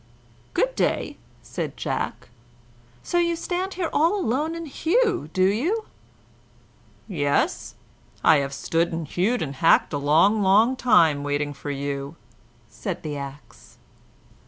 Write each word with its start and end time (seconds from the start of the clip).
"Good 0.55 0.73
day!" 0.73 1.17
said 1.43 1.77
Jack. 1.77 2.29
"So 3.03 3.19
you 3.19 3.35
stand 3.35 3.75
here 3.75 3.91
all 3.93 4.19
alone 4.19 4.55
and 4.55 4.67
hew, 4.67 5.29
do 5.31 5.43
you?" 5.45 5.85
"Yes; 7.07 7.75
here 8.23 8.31
I've 8.41 8.51
stood 8.51 8.91
and 8.91 9.07
hewed 9.07 9.43
and 9.43 9.53
hacked 9.57 9.93
a 9.93 9.99
long, 9.99 10.41
long 10.41 10.75
time, 10.75 11.21
waiting 11.21 11.53
for 11.53 11.69
you," 11.69 12.15
said 12.67 13.03
the 13.03 13.15
Axe. 13.15 13.77